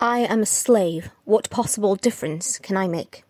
[0.00, 1.10] I am a slave.
[1.26, 3.24] What possible difference can I make?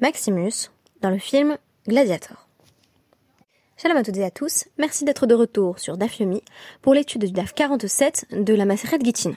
[0.00, 1.56] Maximus, dans le film
[1.88, 2.46] Gladiator.
[3.78, 6.42] Shalom à toutes et à tous, merci d'être de retour sur DAF Yomi
[6.82, 9.32] pour l'étude du DAF 47 de la Maseret Gittin,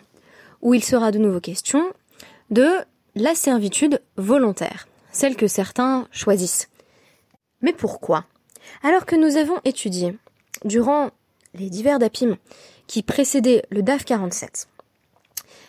[0.62, 1.94] où il sera de nouveau question
[2.50, 2.68] de
[3.16, 6.68] la servitude volontaire, celle que certains choisissent.
[7.62, 8.26] Mais pourquoi?
[8.84, 10.18] Alors que nous avons étudié,
[10.66, 11.12] durant
[11.54, 12.36] les divers DAPIM
[12.88, 14.68] qui précédaient le DAF 47,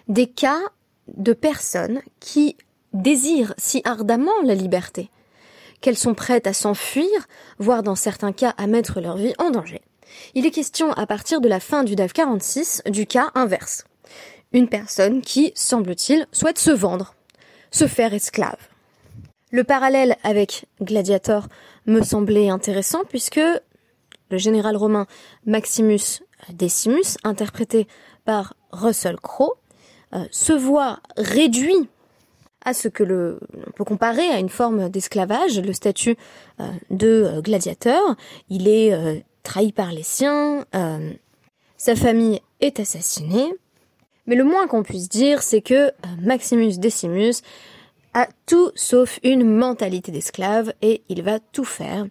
[0.08, 0.60] des cas
[1.08, 2.56] de personnes qui
[2.92, 5.10] désirent si ardemment la liberté,
[5.80, 7.08] qu'elles sont prêtes à s'enfuir,
[7.58, 9.80] voire dans certains cas à mettre leur vie en danger.
[10.34, 13.84] Il est question à partir de la fin du DAF 46 du cas inverse.
[14.52, 17.14] Une personne qui, semble-t-il, souhaite se vendre,
[17.70, 18.58] se faire esclave.
[19.52, 21.48] Le parallèle avec Gladiator
[21.86, 23.40] me semblait intéressant puisque
[24.30, 25.06] le général romain
[25.44, 26.22] Maximus
[26.52, 27.86] Decimus, interprété
[28.24, 29.59] par Russell Crowe,
[30.12, 31.88] euh, se voit réduit
[32.64, 36.16] à ce que le, on peut comparer à une forme d'esclavage, le statut
[36.58, 38.16] euh, de euh, gladiateur.
[38.48, 40.66] Il est trahi par les siens,
[41.76, 43.54] sa famille est assassinée.
[44.26, 47.42] Mais le moins qu'on puisse dire, c'est que Maximus Decimus
[48.12, 52.06] a tout sauf une mentalité d'esclave et il va tout faire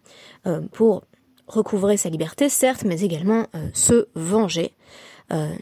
[0.72, 1.04] pour
[1.48, 4.74] recouvrer sa liberté, certes, mais également se venger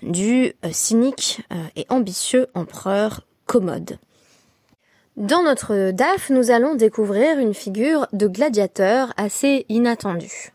[0.02, 3.98] du euh, cynique euh, et ambitieux empereur Commode.
[5.16, 10.52] Dans notre DAF, nous allons découvrir une figure de gladiateur assez inattendue.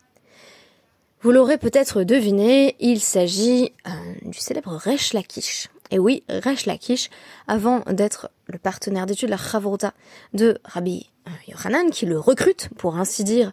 [1.21, 3.73] Vous l'aurez peut-être deviné, il s'agit
[4.21, 5.69] du célèbre Resh Lakish.
[5.91, 7.09] Et oui, Resh Lakish,
[7.47, 9.93] avant d'être le partenaire d'études, la Chavrota
[10.33, 11.09] de Rabbi
[11.47, 13.51] Yohanan, qui le recrute, pour ainsi dire,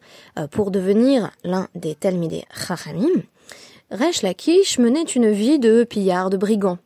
[0.51, 3.23] pour devenir l'un des Talmidei Chachamim,
[3.91, 6.79] Resh Lakish menait une vie de pillard, de brigand.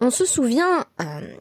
[0.00, 1.34] On se souvient euh,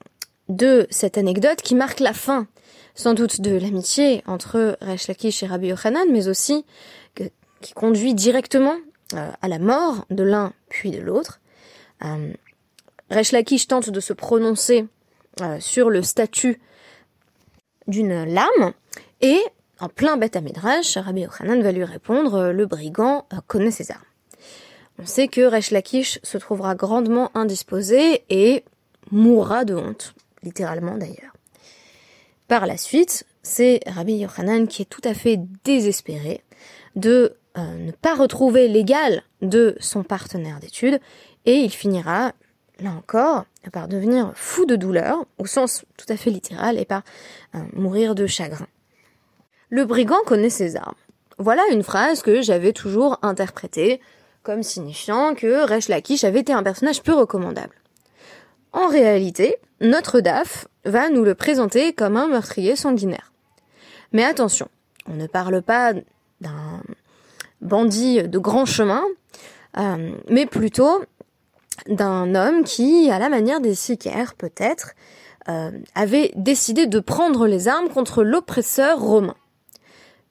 [0.49, 2.47] de cette anecdote qui marque la fin,
[2.95, 6.65] sans doute de l'amitié entre Resh Lakish et Rabbi Yochanan, mais aussi
[7.61, 8.75] qui conduit directement
[9.13, 11.39] euh, à la mort de l'un puis de l'autre.
[12.03, 12.33] Euh,
[13.09, 14.85] Lakish tente de se prononcer
[15.59, 16.59] sur le statut
[17.85, 18.73] d'une lame
[19.21, 19.39] et
[19.79, 24.01] en plein bête à Midrash, Rabbi Yochanan va lui répondre le brigand connaît ses armes.
[24.99, 28.63] On sait que Resh Lakish se trouvera grandement indisposé et
[29.11, 31.33] mourra de honte, littéralement d'ailleurs.
[32.47, 36.41] Par la suite, c'est Rabbi Yochanan qui est tout à fait désespéré
[36.95, 40.99] de euh, ne pas retrouver l'égal de son partenaire d'études
[41.45, 42.33] et il finira,
[42.79, 47.03] là encore, par devenir fou de douleur, au sens tout à fait littéral, et par
[47.55, 48.67] euh, mourir de chagrin.
[49.69, 50.95] Le brigand connaît ses armes.
[51.37, 54.01] Voilà une phrase que j'avais toujours interprétée
[54.43, 57.75] comme signifiant que Resh Lakish avait été un personnage peu recommandable.
[58.73, 63.31] En réalité, notre DAF va nous le présenter comme un meurtrier sanguinaire.
[64.13, 64.67] Mais attention,
[65.09, 65.93] on ne parle pas
[66.41, 66.81] d'un
[67.61, 69.03] bandit de grand chemin,
[69.77, 71.03] euh, mais plutôt
[71.87, 74.91] d'un homme qui, à la manière des sicaires peut-être,
[75.49, 79.35] euh, avait décidé de prendre les armes contre l'oppresseur romain.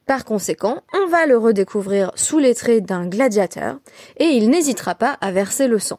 [0.07, 3.79] Par conséquent, on va le redécouvrir sous les traits d'un gladiateur,
[4.19, 5.99] et il n'hésitera pas à verser le sang.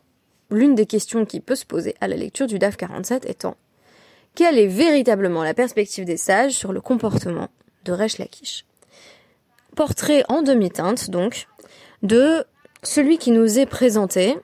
[0.50, 3.58] L'une des questions qui peut se poser à la lecture du DAF 47 étant
[4.34, 7.50] quelle est véritablement la perspective des sages sur le comportement
[7.86, 8.66] de Resh Lakish
[9.76, 11.48] Portrait en demi-teinte, donc,
[12.04, 12.46] de
[12.84, 14.38] celui qui nous est présenté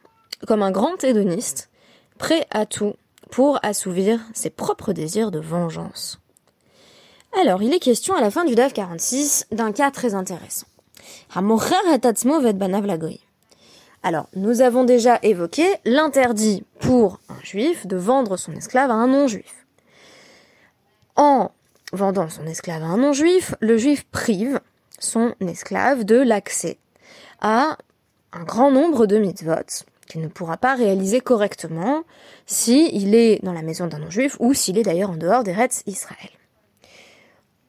[0.48, 1.70] comme un grand hédoniste,
[2.18, 2.96] prêt à tout
[3.30, 6.23] pour assouvir ses propres désirs de vengeance.
[7.42, 10.68] Alors, il est question à la fin du DAF 46 d'un cas très intéressant.
[14.04, 19.08] Alors, nous avons déjà évoqué l'interdit pour un juif de vendre son esclave à un
[19.08, 19.66] non-juif.
[21.16, 21.52] En
[21.92, 24.60] vendant son esclave à un non-juif, le juif prive
[25.00, 26.78] son esclave de l'accès
[27.42, 27.78] à
[28.32, 32.04] un grand nombre de mitzvot qu'il ne pourra pas réaliser correctement
[32.46, 35.84] s'il est dans la maison d'un non-juif ou s'il est d'ailleurs en dehors des rêtes
[35.88, 36.30] Israël.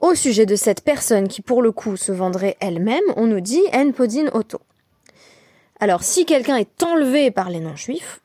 [0.01, 3.63] Au sujet de cette personne qui pour le coup se vendrait elle-même, on nous dit
[3.73, 4.61] en podin auto.
[5.81, 8.21] Alors si quelqu'un est enlevé par les non-juifs,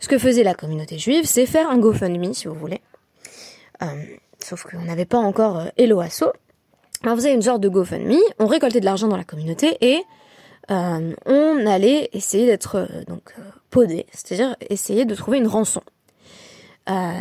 [0.00, 2.80] ce que faisait la communauté juive, c'est faire un GoFundMe si vous voulez.
[3.82, 3.86] Euh,
[4.46, 6.32] sauf qu'on n'avait pas encore euh, Eloasso.
[7.04, 10.02] On faisait une sorte de GoFundMe, on récoltait de l'argent dans la communauté et
[10.70, 13.34] euh, on allait essayer d'être euh, donc
[13.70, 15.82] podé, c'est-à-dire essayer de trouver une rançon.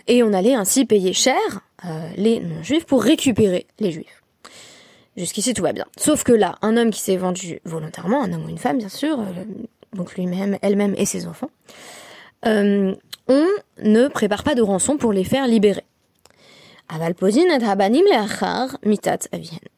[0.08, 1.36] et on allait ainsi payer cher
[2.18, 4.24] les non-juifs pour récupérer les juifs.
[5.18, 5.86] Jusqu'ici tout va bien.
[5.98, 8.90] Sauf que là, un homme qui s'est vendu volontairement, un homme ou une femme bien
[8.90, 9.24] sûr, euh,
[9.94, 11.50] donc lui-même, elle-même et ses enfants,
[12.46, 12.94] euh,
[13.28, 13.48] on
[13.82, 15.86] ne prépare pas de rançon pour les faire libérer.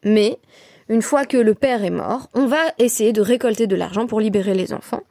[0.03, 0.39] Mais
[0.89, 4.19] une fois que le père est mort, on va essayer de récolter de l'argent pour
[4.19, 5.01] libérer les enfants,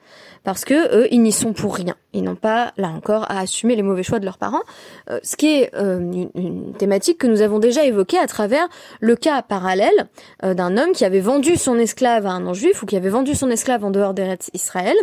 [0.45, 1.97] parce que eux, ils n'y sont pour rien.
[2.13, 4.63] Ils n'ont pas, là encore, à assumer les mauvais choix de leurs parents,
[5.11, 5.99] euh, ce qui est euh,
[6.35, 8.69] une, thématique que nous avons déjà évoquée à travers
[9.01, 10.07] le cas parallèle
[10.45, 13.35] euh, d'un homme qui avait vendu son esclave à un non-juif ou qui avait vendu
[13.35, 14.97] son esclave en dehors d'Eretz Israël.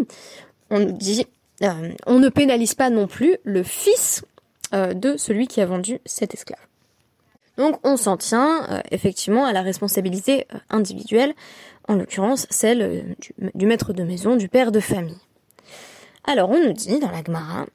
[0.69, 1.27] On dit,
[2.07, 4.25] on ne pénalise pas non plus le fils
[4.73, 6.59] de celui qui a vendu cet esclave.
[7.57, 11.33] Donc on s'en tient euh, effectivement à la responsabilité euh, individuelle,
[11.87, 13.01] en l'occurrence celle euh,
[13.53, 15.19] du, maître de maison, du père de famille.
[16.23, 17.65] Alors on nous dit dans la Gemara,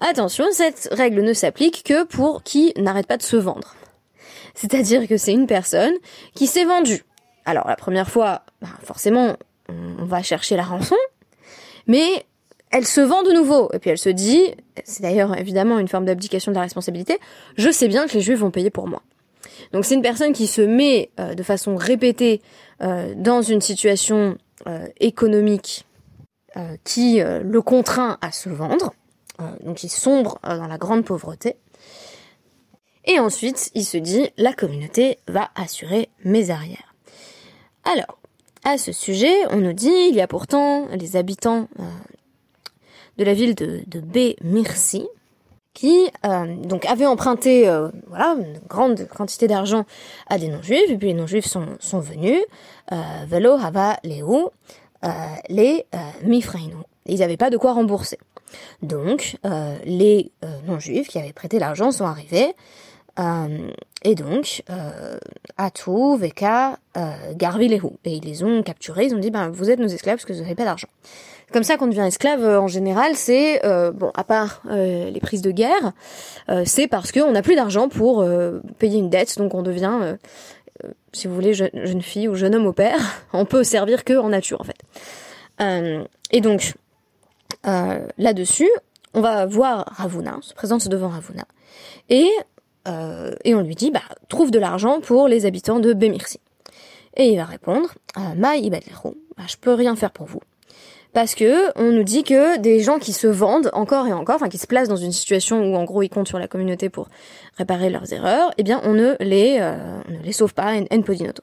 [0.00, 3.74] Attention, cette règle ne s'applique que pour qui n'arrête pas de se vendre.
[4.54, 5.92] C'est-à-dire que c'est une personne
[6.34, 7.04] qui s'est vendue.
[7.44, 9.36] Alors la première fois, bah, forcément,
[9.68, 10.96] on va chercher la rançon,
[11.86, 12.24] mais
[12.70, 13.68] elle se vend de nouveau.
[13.72, 14.42] Et puis elle se dit,
[14.84, 17.18] c'est d'ailleurs évidemment une forme d'abdication de la responsabilité,
[17.56, 19.02] je sais bien que les juifs vont payer pour moi.
[19.72, 22.40] Donc c'est une personne qui se met euh, de façon répétée
[22.82, 24.36] euh, dans une situation
[24.66, 25.86] euh, économique
[26.82, 28.92] qui le contraint à se vendre,
[29.64, 31.54] donc il sombre dans la grande pauvreté.
[33.04, 36.92] Et ensuite, il se dit, la communauté va assurer mes arrières.
[37.84, 38.18] Alors,
[38.64, 41.68] à ce sujet, on nous dit, il y a pourtant les habitants
[43.20, 44.34] de la ville de, de B.
[45.74, 49.84] qui euh, donc avait emprunté euh, voilà une grande quantité d'argent
[50.28, 52.40] à des non-juifs et puis les non-juifs sont, sont venus
[52.92, 52.96] euh,
[53.28, 54.52] velo hava leo
[55.50, 55.86] les
[56.24, 58.18] mifreino ils n'avaient pas de quoi rembourser.
[58.82, 59.36] Donc
[59.84, 60.32] les
[60.66, 62.54] non-juifs qui avaient prêté l'argent sont arrivés
[64.02, 64.62] et donc
[65.56, 66.78] Atou, Veka,
[67.32, 69.06] Garvi et ils les ont capturés.
[69.06, 70.88] Ils ont dit ben vous êtes nos esclaves parce que vous n'avez pas d'argent
[71.52, 75.20] comme ça qu'on devient esclave euh, en général, c'est euh, bon à part euh, les
[75.20, 75.92] prises de guerre,
[76.64, 78.26] c'est parce qu'on n'a plus d'argent pour
[78.78, 80.16] payer une dette, donc on devient,
[81.12, 82.98] si vous voulez, jeune, fille ou jeune homme au père.
[83.32, 86.02] On peut servir que en nature en fait.
[86.32, 86.74] et donc
[87.64, 88.68] là-dessus,
[89.14, 91.44] on va voir Ravuna, se présente devant Ravuna,
[92.08, 92.28] et
[93.44, 96.40] et on lui dit bah trouve de l'argent pour les habitants de Bemirsi.
[97.16, 97.94] Et il va répondre,
[98.36, 100.40] Ma bah, je peux rien faire pour vous
[101.12, 104.48] parce que on nous dit que des gens qui se vendent encore et encore, enfin
[104.48, 107.08] qui se placent dans une situation où en gros ils comptent sur la communauté pour
[107.56, 111.02] réparer leurs erreurs, eh bien on ne les, euh, on ne les sauve pas en
[111.02, 111.42] podinoto.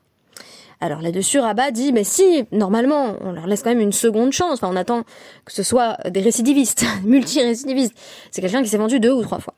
[0.79, 4.59] Alors là-dessus, Rabat dit, mais si, normalement, on leur laisse quand même une seconde chance.
[4.61, 5.03] Enfin, on attend
[5.43, 7.95] que ce soit des récidivistes, multi-récidivistes.
[8.29, 9.55] C'est quelqu'un qui s'est vendu deux ou trois fois.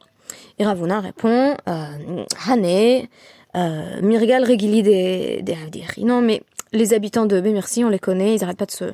[0.59, 3.07] Et Ravuna répond, euh, Hane,
[3.56, 5.57] euh, Mirgal Regili des, des
[5.97, 6.41] Non, mais
[6.71, 8.85] les habitants de Bémirci, on les connaît, ils arrêtent pas de se,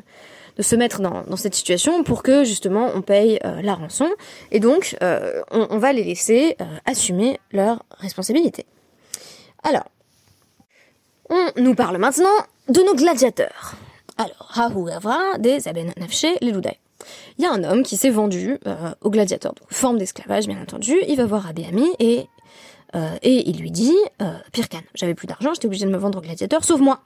[0.58, 4.10] de se mettre dans, dans cette situation pour que justement on paye euh, la rançon
[4.52, 8.66] et donc euh, on, on, va les laisser euh, assumer leurs responsabilités.
[9.64, 9.86] Alors,
[11.30, 12.30] on nous parle maintenant
[12.70, 13.74] de nos gladiateurs.
[14.18, 16.54] Alors, Rahu Gavra des Aben Nafshe les
[17.38, 18.60] Il y a un homme qui s'est vendu
[19.02, 20.96] aux gladiateurs, donc forme d'esclavage bien entendu.
[21.08, 22.28] Il va voir Rabbi Ami et,
[23.24, 23.96] et il lui dit
[24.54, 27.02] Pirkan, j'avais plus d'argent, j'étais obligé de me vendre aux gladiateurs, sauve-moi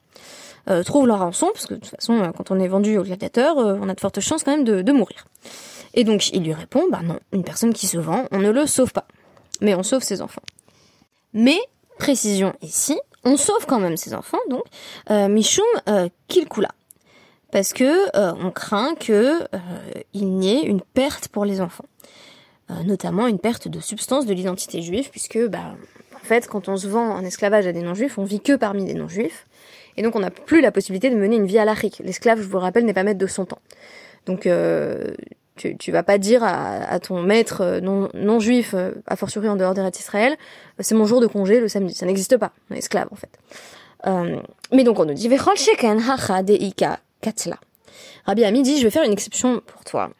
[0.69, 3.03] euh, trouvent leur rançon, parce que de toute façon, euh, quand on est vendu au
[3.03, 5.25] gladiateur, euh, on a de fortes chances quand même de, mourir.
[5.93, 8.67] Et donc il lui répond, bah non, une personne qui se vend, on ne le
[8.67, 9.07] sauve pas,
[9.61, 10.43] mais on sauve ses enfants.
[11.33, 11.59] Mais,
[11.97, 14.63] précision ici, on sauve quand même ses enfants, donc,
[15.09, 16.69] euh, Michum euh, Kilkula.
[17.51, 19.39] Parce que on craint que
[20.13, 21.85] il n'y ait une perte pour les enfants.
[22.85, 25.73] notamment une perte de substance de l'identité juive, puisque bah,
[26.13, 28.85] en fait, quand on se vend en esclavage à des non-juifs, on vit que parmi
[28.85, 29.47] des non-juifs.
[29.99, 32.01] Et donc on n'a plus la possibilité de mener une vie à l'Afrique.
[32.05, 33.59] L'esclave, je vous le rappelle, n'est pas maître de son temps.
[34.27, 35.13] Donc euh,
[35.57, 39.49] tu, tu vas pas dire à, ton maître euh, non, non juif, euh, a fortiori
[39.49, 40.37] en dehors des d'Israël,
[40.79, 41.93] c'est mon jour de congé le samedi.
[41.93, 42.53] Ça n'existe pas.
[42.71, 44.39] On esclave en fait.
[44.71, 47.57] mais donc on nous dit sheken hacha deika katla.
[48.25, 50.11] Rabbi Ami dit je vais faire une exception pour toi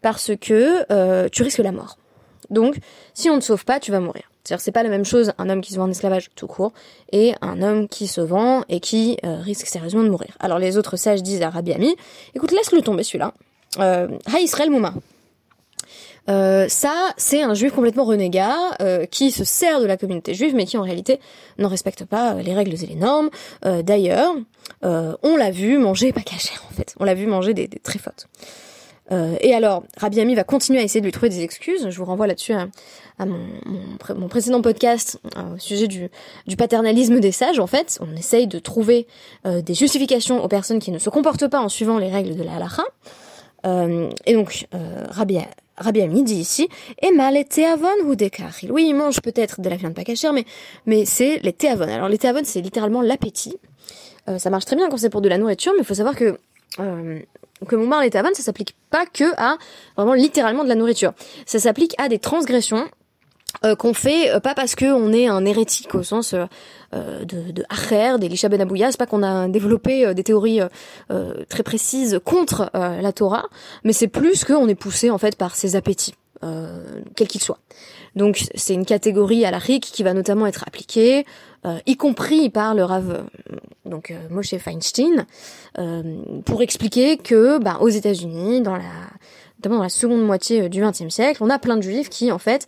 [0.00, 1.98] parce que tu risques la mort.
[2.50, 2.76] Donc
[3.14, 4.27] si on ne te sauve pas, tu vas mourir.
[4.48, 6.72] C'est-à-dire c'est pas la même chose un homme qui se vend en esclavage tout court
[7.12, 10.30] et un homme qui se vend et qui euh, risque sérieusement de mourir.
[10.40, 11.94] Alors les autres sages disent à Rabbi Ami,
[12.34, 13.34] écoute laisse-le tomber celui-là.
[13.78, 14.94] Euh, ha Israël Mouma.
[16.30, 20.54] Euh, ça, c'est un juif complètement renégat euh, qui se sert de la communauté juive,
[20.54, 21.20] mais qui en réalité
[21.58, 23.28] n'en respecte pas les règles et les normes.
[23.62, 24.34] D'ailleurs,
[24.82, 26.94] on l'a vu manger pas caché en fait.
[26.98, 28.28] On l'a vu manger des, des très fautes.
[29.10, 31.88] Euh, et alors, Rabbi Ami va continuer à essayer de lui trouver des excuses.
[31.88, 32.68] Je vous renvoie là-dessus à,
[33.26, 36.10] mon, précédent podcast euh, au sujet du,
[36.56, 37.58] paternalisme des sages.
[37.58, 39.06] En fait, on essaye de trouver
[39.46, 42.42] euh, des justifications aux personnes qui ne se comportent pas en suivant les règles de
[42.42, 42.84] la halakha.
[44.26, 44.66] et donc,
[45.10, 46.68] Rabbi Ami dit ici,
[47.00, 48.30] Emma les teavon ou des
[48.68, 50.44] Oui, il mange peut-être de la viande pas cachère, mais,
[50.86, 51.88] mais c'est les teavon.
[51.88, 53.56] Alors les teavon, c'est littéralement l'appétit.
[54.36, 56.38] ça marche très bien quand c'est pour de la nourriture, mais il faut savoir que
[57.66, 59.56] que Moumar et Tavan, ça s'applique pas que à
[59.96, 61.12] vraiment littéralement de la nourriture.
[61.46, 62.88] Ça s'applique à des transgressions
[63.64, 66.46] euh, qu'on fait euh, pas parce que on est un hérétique au sens euh,
[67.24, 70.60] de, de Acher, d'Elisha Ben Abouya, c'est pas qu'on a développé des théories
[71.48, 73.44] très précises contre la Torah,
[73.84, 76.14] mais c'est plus qu'on est poussé en fait par ses appétits,
[77.14, 77.58] quels qu'ils soient.
[78.16, 81.24] Donc c'est une catégorie à la RIC qui va notamment être appliquée,
[81.66, 85.26] euh, y compris par le Rav euh, donc euh, Moshe Feinstein,
[86.44, 88.82] pour expliquer que bah, aux États-Unis, dans la
[89.58, 92.38] notamment dans la seconde moitié du XXe siècle, on a plein de juifs qui en
[92.38, 92.66] fait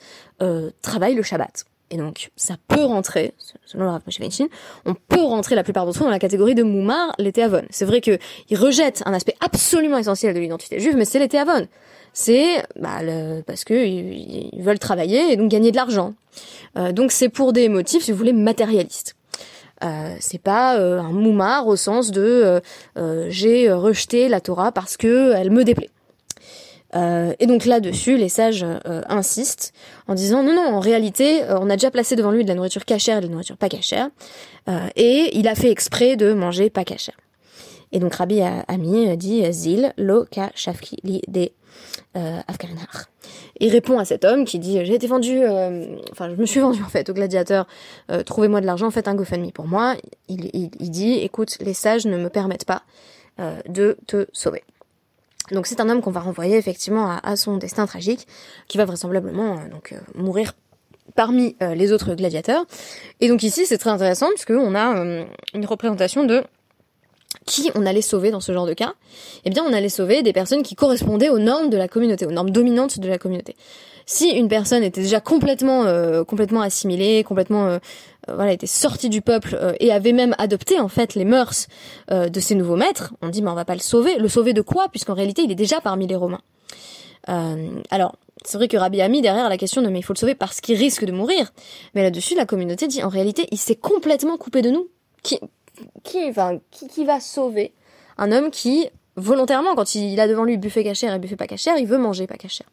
[0.82, 1.64] travaillent le Shabbat.
[1.92, 4.49] Et donc, ça peut rentrer, selon le Rav Moshe Feinstein,
[4.87, 7.62] on peut rentrer la plupart d'entre eux dans la catégorie de Moumar, l'été Avon.
[7.70, 8.18] C'est vrai qu'ils
[8.52, 11.66] rejettent un aspect absolument essentiel de l'identité juive, mais c'est l'été Avon
[12.12, 13.00] c'est bah,
[13.46, 16.14] parce que ils veulent travailler et donc gagner de l'argent.
[16.76, 19.14] Euh, donc c'est pour des motifs, si vous voulez, matérialistes.
[19.82, 22.60] Euh, c'est pas euh, un moumar au sens de
[22.98, 25.90] euh, j'ai rejeté la Torah parce que elle me déplaît.
[26.94, 28.66] et donc là-dessus, les sages
[29.08, 29.72] insistent
[30.08, 32.84] en disant non, non, en réalité, on a déjà placé devant lui de la nourriture
[32.84, 34.08] cachère et de la nourriture pas cachère,
[34.96, 37.14] et il a fait exprès de manger pas cachère.
[37.92, 41.50] Et donc Rabbi Ami dit Zil lo ka de
[42.16, 42.40] euh,
[43.61, 46.61] Il répond à cet homme qui dit j'ai été vendu, euh, enfin je me suis
[46.61, 47.66] vendu en fait au gladiateur,
[48.11, 49.94] euh, trouvez-moi de l'argent, faites un GoFundMe pour moi.
[50.28, 52.82] Il, dit écoute les sages ne me permettent pas
[53.38, 54.62] euh, de te sauver.
[55.52, 58.26] Donc c'est un homme qu'on va renvoyer effectivement à, son destin tragique,
[58.68, 60.52] qui va vraisemblablement euh, donc mourir
[61.16, 62.64] parmi les autres gladiateurs.
[63.20, 66.44] Et donc ici c'est très intéressant puisque on a une représentation de
[67.50, 68.95] qui on allait sauver dans ce genre de cas
[69.45, 72.30] Eh bien, on allait sauver des personnes qui correspondaient aux normes de la communauté, aux
[72.30, 73.57] normes dominantes de la communauté.
[74.07, 77.78] Si une personne était déjà complètement, euh, complètement assimilée, complètement, euh,
[78.28, 81.66] euh, voilà, était sortie du peuple et avait même adopté en fait les mœurs
[82.11, 84.16] de ses nouveaux maîtres, on dit mais on va pas le sauver.
[84.19, 84.88] Le sauver de quoi?
[84.88, 86.42] Puisqu'en réalité, il est déjà parmi les Romains.
[87.26, 88.14] alors,
[88.45, 90.35] c'est vrai que Rabbi a mis derrière la question de mais il faut le sauver
[90.35, 91.52] parce qu'il risque de mourir.
[91.95, 94.88] Mais là-dessus, la communauté dit en réalité, il s'est complètement coupé de nous.
[96.02, 97.72] Qui, enfin, qui, qui va sauver
[98.18, 101.76] un homme qui, volontairement, quand il a devant lui buffet cachère et buffet pas cachère,
[101.78, 102.66] il veut manger pas cachère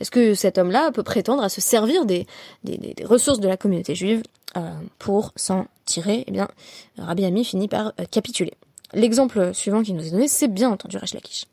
[0.00, 2.26] Est-ce que cet homme-là peut prétendre à se servir des,
[2.64, 4.22] des, des, ressources de la communauté juive
[4.56, 4.60] euh,
[4.98, 6.24] pour s'en tirer?
[6.26, 6.48] Eh bien,
[6.96, 8.54] Rabbi Ami finit par euh, capituler.
[8.94, 11.44] L'exemple suivant qui nous est donné, c'est bien entendu Resh Lakish.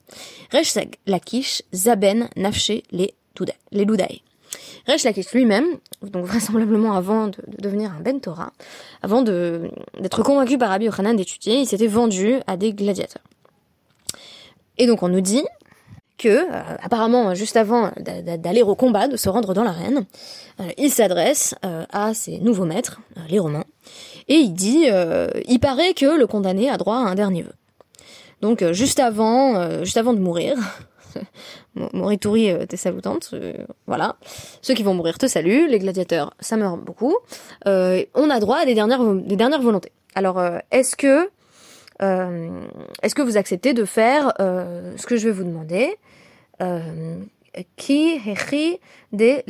[0.54, 0.74] Resh
[1.06, 3.14] Lakish, Zaben, Nafché, les,
[3.72, 4.22] les Loudaï.
[4.88, 5.66] Resh Lakish lui-même,
[6.02, 8.52] donc vraisemblablement avant de, devenir un Ben Torah,
[9.02, 13.24] avant d'être convaincu par Rabbi Yochanan d'étudier, il s'était vendu à des gladiateurs.
[14.78, 15.44] Et donc on nous dit
[16.18, 20.06] que, euh, apparemment, juste avant d'aller au combat, de se rendre dans l'arène,
[20.60, 23.66] euh, il s'adresse euh, à ses nouveaux maîtres, les Romains,
[24.28, 24.88] et il dit,
[25.48, 27.54] il paraît que le condamné a droit à un dernier vœu.
[28.42, 30.58] Donc juste avant, juste avant de mourir,
[31.94, 33.54] Morituri euh, t'es salutante, euh,
[33.88, 34.18] voilà.
[34.62, 37.16] Ceux qui vont mourir te saluent, les gladiateurs, ça meurt beaucoup.
[37.68, 39.92] Euh, on a droit à des dernières, des dernières volontés.
[40.16, 40.42] Alors,
[40.72, 41.30] est-ce que,
[42.00, 45.98] est-ce que vous acceptez de faire ce que je vais vous demander
[47.76, 48.22] Qui
[49.12, 49.44] de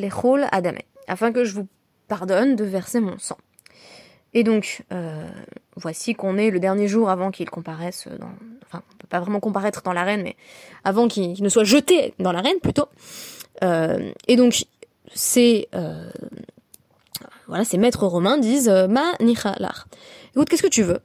[1.07, 1.67] afin que je vous
[2.07, 3.37] pardonne de verser mon sang?
[4.35, 4.83] Et donc,
[5.75, 8.29] voici qu'on est le dernier jour avant qu'il comparaisse dans,
[8.67, 10.35] enfin, on peut pas vraiment comparaître dans l'arène, mais
[10.83, 12.87] avant qu'il ne soit jeté dans l'arène plutôt.
[13.63, 14.65] Euh, et donc,
[15.13, 16.09] ces, euh,
[17.47, 19.87] voilà, ces maîtres romains disent euh, Ma nichalar.
[20.33, 20.99] Écoute, qu'est-ce que tu veux?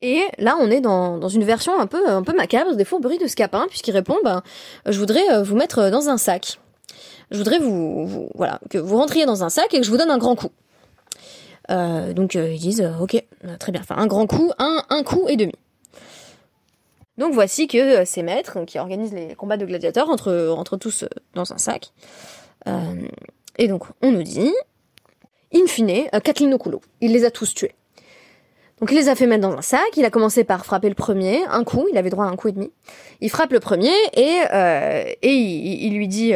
[0.00, 3.28] Et là, on est dans, une version un peu, un peu macabre, des fourberies de
[3.28, 4.42] Scapin, puisqu'il répond, ben,
[4.86, 6.58] je voudrais vous mettre dans un sac.
[7.30, 10.10] Je voudrais vous, voilà, que vous rentriez dans un sac et que je vous donne
[10.10, 10.50] un grand coup.
[11.70, 13.22] Euh, donc euh, ils disent euh, ok,
[13.58, 15.52] très bien, enfin un grand coup, un, un coup et demi.
[17.18, 21.52] Donc voici que ces maîtres qui organisent les combats de gladiateurs entre, entre tous dans
[21.52, 21.92] un sac.
[23.58, 24.52] et donc on nous dit,
[25.52, 27.74] in fine, Kathleen Okulo, il les a tous tués.
[28.78, 30.94] Donc il les a fait mettre dans un sac, il a commencé par frapper le
[30.94, 32.70] premier, un coup, il avait droit à un coup et demi.
[33.20, 34.38] Il frappe le premier et,
[35.20, 36.34] et il, lui dit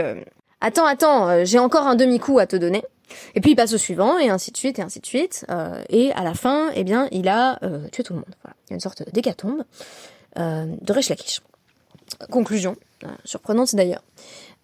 [0.64, 2.82] Attends, attends, j'ai encore un demi-coup à te donner.
[3.34, 5.44] Et puis il passe au suivant, et ainsi de suite, et ainsi de suite.
[5.50, 8.34] Euh, et à la fin, eh bien, il a euh, tué tout le monde.
[8.42, 8.56] Voilà.
[8.66, 9.64] Il y a une sorte d'hécatombe
[10.38, 11.40] euh, de Resh Lakish.
[12.30, 12.76] conclusion,
[13.24, 14.02] surprenante d'ailleurs.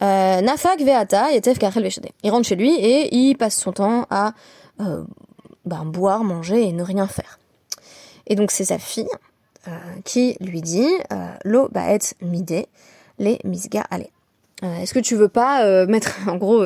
[0.00, 1.90] Nafak veata et kachel
[2.22, 4.32] Il rentre chez lui et il passe son temps à
[4.78, 7.38] ben, boire, manger et ne rien faire.
[8.26, 9.08] Et donc c'est sa fille
[10.04, 10.88] qui lui dit
[11.44, 12.66] Lo baet mide
[13.18, 14.06] les misga ale.
[14.62, 16.64] Est-ce que tu veux pas mettre, en gros,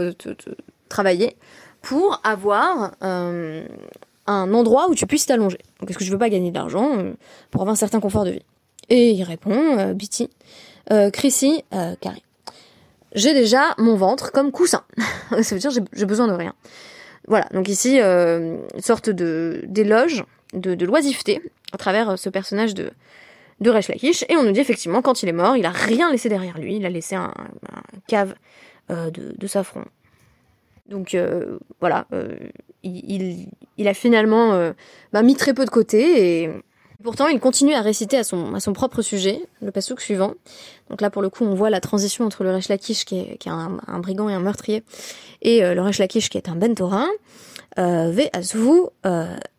[0.89, 1.37] travailler
[1.83, 5.59] pour avoir un endroit où tu puisses t'allonger?
[5.81, 7.13] Donc est-ce que je veux pas gagner de l'argent euh,
[7.51, 8.43] pour avoir un certain confort de vie?
[8.89, 10.31] Et il répond, euh, Bitty,
[10.91, 12.23] euh, Chrissy, euh, Carré.
[13.15, 14.85] J'ai déjà mon ventre comme coussin.
[15.43, 16.55] Ça veut dire j'ai besoin de rien.
[17.29, 21.41] Voilà, donc ici, euh, une sorte de d'éloge, de, de loisiveté,
[21.73, 22.91] à travers ce personnage de,
[23.63, 24.25] de Resh Lakish.
[24.29, 26.77] Et on nous dit effectivement, quand il est mort, il a rien laissé derrière lui.
[26.77, 27.33] Il a laissé un,
[28.07, 28.35] cave
[28.91, 29.85] euh, de, de safran.
[30.89, 32.37] Donc euh, voilà, euh,
[32.83, 34.73] il, a finalement
[35.13, 36.51] bah, mis très peu de côté et
[37.03, 40.35] pourtant il continue à réciter à son, propre sujet, le pasouk suivant.
[40.91, 43.47] Donc là pour le coup on voit la transition entre le Resh Lakish qui est,
[43.47, 44.83] un, brigand et un meurtrier
[45.41, 47.09] et le Resh Lakish qui est un bentorin.
[47.77, 48.29] Ve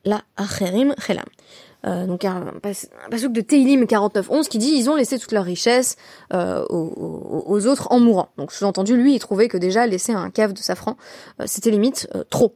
[0.06, 1.26] la acherim chelam.
[1.86, 5.44] Euh, donc un, un pasuk de Teilim 49.11 qui dit ils ont laissé toute leur
[5.44, 5.98] richesse
[6.34, 8.30] euh, aux, aux, autres en mourant.
[8.38, 10.98] Donc sous-entendu, lui, il trouvait que déjà laisser un cave de safran,
[11.40, 12.56] euh, c'était limite euh, trop.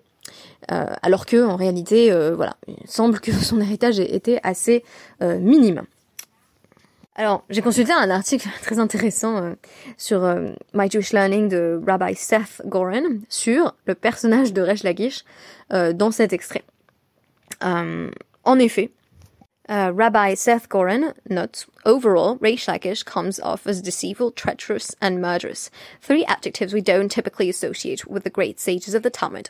[0.72, 4.84] Euh, alors que en réalité, voilà, il semble que son héritage était assez
[5.22, 5.84] minime.
[7.16, 9.54] Alors, j'ai consulté un article très intéressant
[9.98, 10.22] sur
[10.74, 15.24] My Jewish Learning de Rabbi Seth Goren sur le personnage de Resh Lakish
[15.72, 16.64] dans cet extrait.
[17.62, 18.92] en effet,
[19.70, 25.70] Uh, Rabbi Seth Goren notes, overall, Reish Lakish comes off as deceitful, treacherous, and murderous.
[26.02, 29.50] Three adjectives we don't typically associate with the great sages of the Talmud.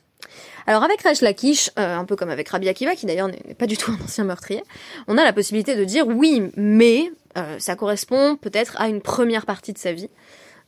[0.66, 3.68] Alors avec Reish Lakish, euh, un peu comme avec Rabbi Akiva, qui d'ailleurs n'est pas
[3.68, 4.64] du tout un ancien meurtrier,
[5.08, 9.46] on a la possibilité de dire oui, mais euh, ça correspond peut-être à une première
[9.46, 10.10] partie de sa vie,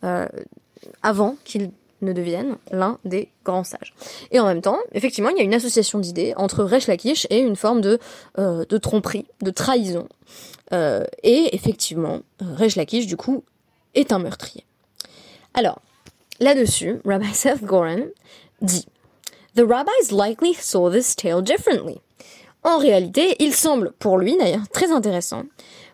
[0.03, 0.27] euh,
[1.01, 3.93] avant qu'il ne deviennent l'un des grands sages.
[4.31, 7.39] Et en même temps, effectivement, il y a une association d'idées entre Resh Lakish et
[7.39, 7.99] une forme de,
[8.37, 10.07] euh, de tromperie, de trahison.
[10.73, 13.43] Euh, et effectivement, euh, Resh Lakish, du coup,
[13.95, 14.65] est un meurtrier.
[15.53, 15.81] Alors,
[16.39, 18.05] là-dessus, Rabbi Seth Goran
[18.61, 18.85] dit
[19.55, 21.99] The rabbis likely saw this tale differently.
[22.63, 25.43] En réalité, il semble, pour lui d'ailleurs, très intéressant,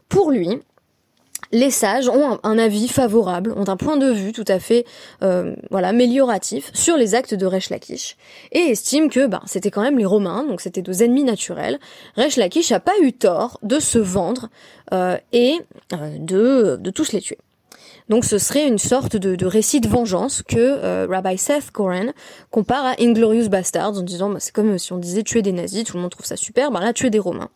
[0.09, 0.59] pour lui,
[1.51, 4.85] les sages ont un, avis favorable, ont un point de vue tout à fait
[5.23, 8.17] euh, voilà amélioratif sur les actes de Resh Lakish
[8.51, 11.79] et estiment que ben, c'était quand même les Romains, donc c'était deux ennemis naturels.
[12.15, 14.49] Resh Lakish a pas eu tort de se vendre
[14.93, 15.59] euh, et
[15.93, 17.37] euh, de, de tous les tuer.
[18.09, 22.13] Donc ce serait une sorte de, récit de vengeance que euh, Rabbi Seth Goren
[22.51, 25.83] compare à Inglorious Bastards en disant bah, c'est comme si on disait tuer des nazis,
[25.83, 27.49] tout le monde trouve ça super, ben là tuer des Romains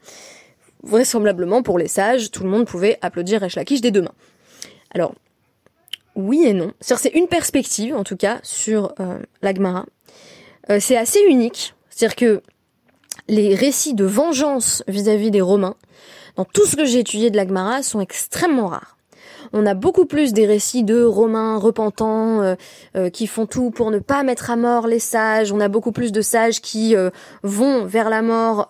[0.84, 4.14] vraisemblablement pour les sages, tout le monde pouvait applaudir Resh des deux mains.
[4.94, 5.14] Alors,
[6.16, 6.74] oui et non.
[6.82, 9.86] C'est une perspective, en tout cas, sur euh, l'Agmara.
[10.70, 11.74] Euh, c'est assez unique.
[11.90, 12.42] C'est-à-dire que
[13.28, 15.76] les récits de vengeance vis-à-vis des Romains,
[16.36, 18.99] dans tout ce que j'ai étudié de l'Agmara, sont extrêmement rares
[19.54, 22.56] on a beaucoup plus des récits de Romains repentants euh,
[22.96, 25.52] euh, qui font tout pour ne pas mettre à mort les sages.
[25.52, 27.10] On a beaucoup plus de sages qui euh,
[27.44, 28.70] vont vers la mort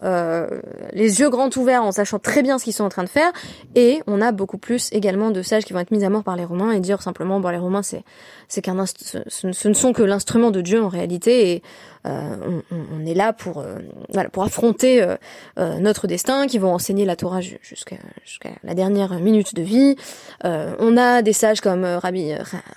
[0.93, 3.31] les yeux grands ouverts en sachant très bien ce qu'ils sont en train de faire.
[3.75, 6.35] Et on a beaucoup plus également de sages qui vont être mis à mort par
[6.35, 8.03] les Romains et dire simplement bon les Romains c'est
[8.47, 11.63] c'est qu'un ce, ne sont que l'instrument de Dieu en réalité et
[12.05, 13.63] on, est là pour
[14.09, 15.05] voilà pour affronter
[15.57, 17.97] notre destin qui vont enseigner la Torah jusqu'à
[18.63, 19.95] la dernière minute de vie
[20.79, 22.31] on a des sages comme euh, Rabbi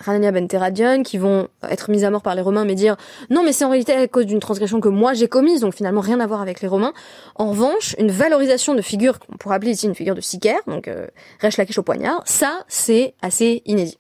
[0.07, 2.97] Hanania ben Teradion qui vont être mis à mort par les Romains mais dire
[3.31, 6.01] non mais c'est en réalité à cause d'une transgression que moi j'ai commise donc finalement
[6.01, 6.93] rien à voir avec les Romains.
[7.37, 10.89] En revanche, une valorisation de figure qu'on pourrait appeler ici une figure de sicaire, donc
[10.89, 11.07] euh,
[11.41, 13.99] Resh Lakish au poignard, ça c'est assez inédit.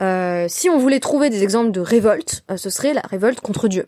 [0.00, 3.86] Euh, si on voulait trouver des exemples de révolte, ce serait la révolte contre Dieu.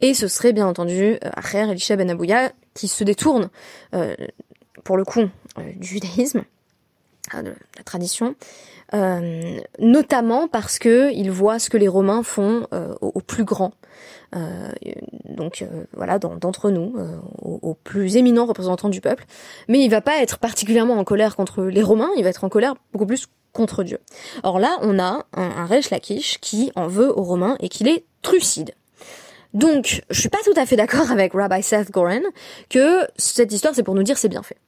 [0.00, 3.48] Et ce serait bien entendu Acher Elisha ben Abouya qui se détourne,
[4.84, 5.24] pour le coup,
[5.76, 6.44] du judaïsme
[7.34, 8.34] de la tradition,
[8.94, 13.72] euh, notamment parce que il voit ce que les Romains font euh, au, plus grand.
[14.34, 14.70] Euh,
[15.28, 16.94] donc voilà, d'entre nous,
[17.42, 19.24] aux, plus éminents représentants du peuple.
[19.68, 22.48] Mais il va pas être particulièrement en colère contre les Romains, il va être en
[22.48, 23.98] colère beaucoup plus contre Dieu.
[24.42, 27.84] Or là, on a un, un Resh Lakish qui en veut aux Romains et qui
[27.84, 28.74] les trucide.
[29.56, 32.22] Donc, je suis pas tout à fait d'accord avec Rabbi Seth Goren
[32.68, 34.58] que cette histoire c'est pour nous dire c'est bien fait.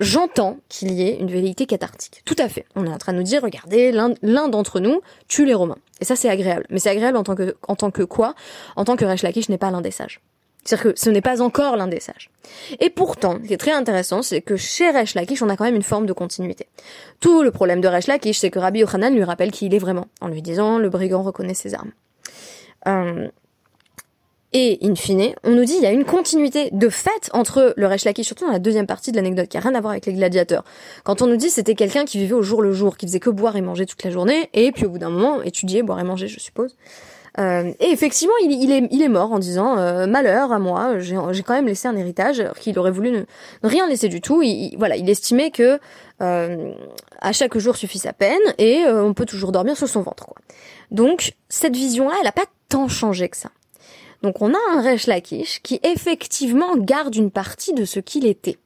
[0.00, 2.22] J'entends qu'il y ait une vérité cathartique.
[2.24, 2.66] Tout à fait.
[2.74, 5.78] On est en train de nous dire regardez, l'un d'entre nous tue les Romains.
[6.00, 6.66] Et ça c'est agréable.
[6.70, 8.34] Mais c'est agréable en tant que en tant que quoi?
[8.74, 10.20] En tant que Resh Lakish n'est pas l'un des sages.
[10.64, 12.28] C'est-à-dire que ce n'est pas encore l'un des sages.
[12.80, 15.64] Et pourtant, ce qui est très intéressant, c'est que chez Resh Lakish, on a quand
[15.64, 16.66] même une forme de continuité.
[17.20, 19.78] Tout le problème de Resh Lakish, c'est que Rabbi Yochanan lui rappelle qui il est
[19.78, 21.92] vraiment, en lui disant le brigand reconnaît ses armes.
[22.88, 23.28] Euh,
[24.52, 27.88] et in fine, on nous dit il y a une continuité de fait entre le
[27.88, 30.12] Lakish, surtout dans la deuxième partie de l'anecdote, qui a rien à voir avec les
[30.12, 30.64] gladiateurs.
[31.04, 33.30] Quand on nous dit c'était quelqu'un qui vivait au jour le jour, qui faisait que
[33.30, 36.04] boire et manger toute la journée, et puis au bout d'un moment étudier, boire et
[36.04, 36.76] manger, je suppose.
[37.38, 41.66] Euh, et effectivement, il, est, mort en disant euh, malheur à moi, j'ai quand même
[41.66, 43.22] laissé un héritage alors qu'il aurait voulu ne,
[43.62, 44.42] rien laisser du tout.
[44.42, 45.78] Il, voilà, il estimait que
[46.20, 46.72] euh,
[47.20, 50.26] à chaque jour suffit sa peine et on peut toujours dormir sur son ventre.
[50.26, 50.36] Quoi.
[50.90, 53.48] Donc cette vision-là, elle a pas tant changé que ça.
[54.22, 58.58] Donc on a un Resh Lakish qui effectivement garde une partie de ce qu'il était.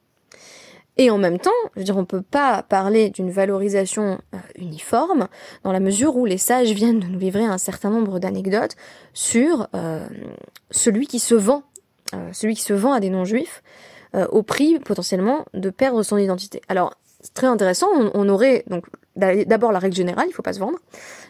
[0.99, 5.29] Et en même temps, je veux dire, on peut pas parler d'une valorisation euh, uniforme
[5.63, 8.77] dans la mesure où les sages viennent de nous livrer un certain nombre d'anecdotes
[9.13, 10.07] sur euh,
[10.71, 11.65] celui qui se vend,
[12.15, 13.63] euh, celui qui se vend à des non-juifs
[14.31, 16.63] au prix potentiellement de perdre son identité.
[16.71, 17.89] Alors, c'est très intéressant.
[18.15, 20.79] On, aurait donc d'abord la règle générale, il faut pas se vendre,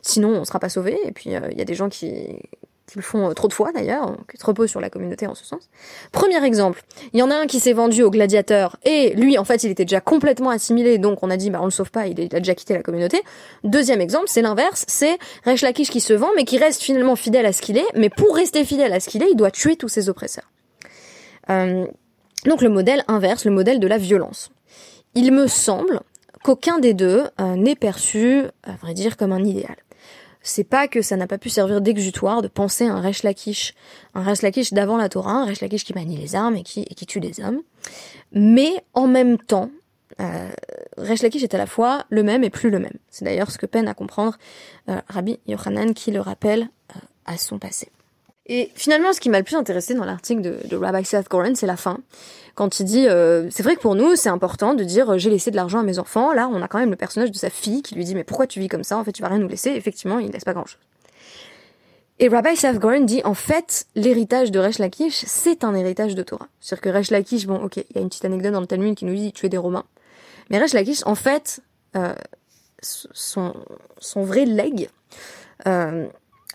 [0.03, 0.97] sinon on sera pas sauvé.
[1.05, 2.39] Et puis il y a des gens qui
[2.87, 5.35] qui le font euh, trop de fois d'ailleurs, qui se reposent sur la communauté en
[5.35, 5.68] ce sens.
[6.12, 9.44] Premier exemple, il y en a un qui s'est vendu au gladiateur et lui en
[9.44, 12.07] fait il était déjà complètement assimilé donc on a dit bah on le sauve pas,
[12.07, 13.22] il a déjà quitté la communauté.
[13.64, 17.46] Deuxième exemple, c'est l'inverse, c'est Resh Lakish qui se vend mais qui reste finalement fidèle
[17.46, 19.77] à ce qu'il est, mais pour rester fidèle à ce qu'il est, il doit tuer
[19.77, 20.51] tous ses oppresseurs.
[21.51, 21.87] Euh,
[22.44, 24.51] donc le modèle inverse, le modèle de la violence.
[25.14, 26.01] Il me semble
[26.44, 29.77] qu'aucun des deux euh, n'est perçu, à vrai dire, comme un idéal
[30.46, 33.74] c'est pas que ça n'a pas pu servir d'exutoire de penser à un Resh Lakish,
[34.14, 36.85] un Resh Lakish d'avant la Torah, un Resh Lakish qui manie les armes et qui,
[36.85, 37.61] qui tue des hommes.
[38.32, 39.70] Mais en même temps,
[40.20, 40.48] euh,
[40.98, 42.96] est à la fois le même et plus le même.
[43.11, 44.38] C'est d'ailleurs ce que peine à comprendre
[44.88, 47.88] euh, Rabbi Yochanan qui le rappelle euh, à son passé.
[48.48, 51.56] Et finalement, ce qui m'a le plus intéressé dans l'article de, de Rabbi Seth Goren,
[51.56, 51.98] c'est la fin
[52.56, 55.30] quand il dit euh, c'est vrai que pour nous c'est important de dire euh, j'ai
[55.30, 56.32] laissé de l'argent à mes enfants.
[56.32, 58.46] Là, on a quand même le personnage de sa fille qui lui dit mais pourquoi
[58.48, 58.98] tu vis comme ça?
[58.98, 59.70] En fait, tu vas rien nous laisser.
[59.70, 60.80] Effectivement, il laisse pas grand chose.
[62.18, 66.22] Et Rabbi Seth Goren dit en fait l'héritage de Resh Lakish c'est un héritage de
[66.22, 66.48] Torah.
[66.61, 68.94] C'est-à-dire que Resh Lakish bon ok il y a une petite anecdote dans le Talmud
[68.94, 69.85] qui nous dit tu es des Romains,
[70.48, 71.61] mais Resh Lakish en fait
[71.94, 72.14] euh,
[72.80, 73.54] son
[73.98, 74.88] son vrai leg
[75.66, 76.06] euh,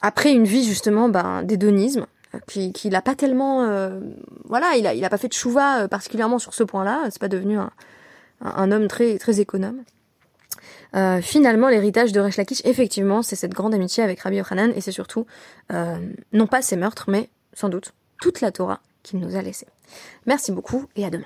[0.01, 2.05] après une vie justement ben, d'hédonisme,
[2.47, 3.99] qui, qui l'a pas tellement, euh,
[4.45, 7.03] voilà, il a, il a pas fait de chouva euh, particulièrement sur ce point-là.
[7.09, 7.71] C'est pas devenu un,
[8.41, 9.83] un, homme très, très économe.
[10.95, 14.81] Euh, finalement, l'héritage de Resh Lakish, effectivement, c'est cette grande amitié avec Rabbi Yochanan et
[14.81, 15.25] c'est surtout,
[15.71, 15.97] euh,
[16.33, 19.67] non pas ses meurtres, mais sans doute toute la Torah qu'il nous a laissée.
[20.25, 21.25] Merci beaucoup et à demain.